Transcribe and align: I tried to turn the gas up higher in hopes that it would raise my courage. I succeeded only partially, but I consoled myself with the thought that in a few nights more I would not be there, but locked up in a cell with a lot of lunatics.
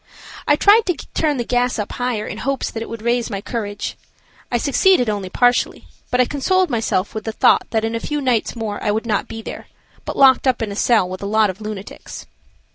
I 0.47 0.55
tried 0.55 0.87
to 0.87 0.95
turn 1.13 1.37
the 1.37 1.43
gas 1.43 1.77
up 1.77 1.91
higher 1.91 2.25
in 2.25 2.39
hopes 2.39 2.71
that 2.71 2.81
it 2.81 2.89
would 2.89 3.03
raise 3.03 3.29
my 3.29 3.39
courage. 3.39 3.95
I 4.51 4.57
succeeded 4.57 5.11
only 5.11 5.29
partially, 5.29 5.85
but 6.09 6.19
I 6.19 6.25
consoled 6.25 6.71
myself 6.71 7.13
with 7.13 7.23
the 7.23 7.31
thought 7.31 7.67
that 7.69 7.85
in 7.85 7.93
a 7.93 7.99
few 7.99 8.19
nights 8.19 8.55
more 8.55 8.83
I 8.83 8.89
would 8.89 9.05
not 9.05 9.27
be 9.27 9.43
there, 9.43 9.67
but 10.03 10.17
locked 10.17 10.47
up 10.47 10.59
in 10.63 10.71
a 10.71 10.75
cell 10.75 11.07
with 11.07 11.21
a 11.21 11.27
lot 11.27 11.51
of 11.51 11.61
lunatics. 11.61 12.25